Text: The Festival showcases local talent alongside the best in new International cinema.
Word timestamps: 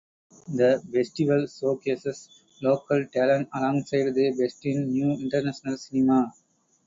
The 0.47 0.81
Festival 0.91 1.45
showcases 1.45 2.27
local 2.63 3.05
talent 3.13 3.49
alongside 3.53 4.09
the 4.15 4.33
best 4.35 4.65
in 4.65 4.89
new 4.91 5.11
International 5.11 5.77
cinema. 5.77 6.33